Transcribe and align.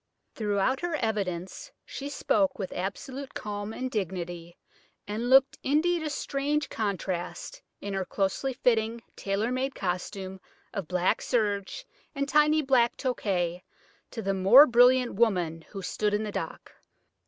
Throughout 0.33 0.79
her 0.79 0.95
evidence 0.95 1.71
she 1.85 2.09
spoke 2.09 2.57
with 2.57 2.71
absolute 2.73 3.35
calm 3.35 3.71
and 3.71 3.91
dignity, 3.91 4.57
and 5.07 5.29
looked 5.29 5.59
indeed 5.61 6.01
a 6.01 6.09
strange 6.09 6.69
contrast, 6.69 7.61
in 7.81 7.93
her 7.93 8.03
closely 8.03 8.51
fitting 8.51 9.03
tailor 9.15 9.51
made 9.51 9.75
costume 9.75 10.41
of 10.73 10.87
black 10.87 11.21
serge 11.21 11.85
and 12.15 12.27
tiny 12.27 12.63
black 12.63 12.97
toque, 12.97 13.61
to 14.09 14.21
the 14.23 14.33
more 14.33 14.65
brilliant 14.65 15.13
woman 15.13 15.61
who 15.69 15.83
stood 15.83 16.15
in 16.15 16.23
the 16.23 16.31
dock. 16.31 16.73